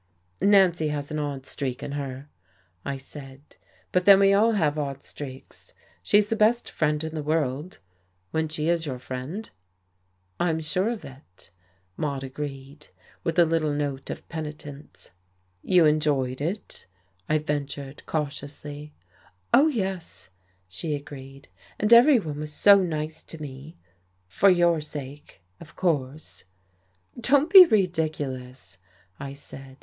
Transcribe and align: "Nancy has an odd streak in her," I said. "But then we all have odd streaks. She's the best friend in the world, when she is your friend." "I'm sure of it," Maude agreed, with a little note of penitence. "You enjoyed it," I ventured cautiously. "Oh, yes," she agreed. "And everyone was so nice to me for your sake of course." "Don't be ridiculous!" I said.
"Nancy 0.41 0.87
has 0.87 1.11
an 1.11 1.19
odd 1.19 1.45
streak 1.45 1.83
in 1.83 1.91
her," 1.91 2.27
I 2.83 2.97
said. 2.97 3.41
"But 3.91 4.05
then 4.05 4.17
we 4.19 4.33
all 4.33 4.53
have 4.53 4.79
odd 4.79 5.03
streaks. 5.03 5.75
She's 6.01 6.27
the 6.29 6.35
best 6.35 6.71
friend 6.71 7.03
in 7.03 7.13
the 7.13 7.21
world, 7.21 7.77
when 8.31 8.47
she 8.47 8.67
is 8.67 8.87
your 8.87 8.97
friend." 8.97 9.47
"I'm 10.39 10.59
sure 10.59 10.89
of 10.89 11.05
it," 11.05 11.51
Maude 11.97 12.23
agreed, 12.23 12.87
with 13.23 13.37
a 13.37 13.45
little 13.45 13.73
note 13.73 14.09
of 14.09 14.27
penitence. 14.27 15.11
"You 15.61 15.85
enjoyed 15.85 16.41
it," 16.41 16.87
I 17.29 17.37
ventured 17.37 18.03
cautiously. 18.07 18.95
"Oh, 19.53 19.67
yes," 19.67 20.29
she 20.67 20.95
agreed. 20.95 21.47
"And 21.79 21.93
everyone 21.93 22.39
was 22.39 22.51
so 22.51 22.81
nice 22.81 23.21
to 23.21 23.39
me 23.39 23.77
for 24.25 24.49
your 24.49 24.81
sake 24.81 25.43
of 25.59 25.75
course." 25.75 26.45
"Don't 27.19 27.51
be 27.51 27.65
ridiculous!" 27.65 28.79
I 29.19 29.33
said. 29.33 29.77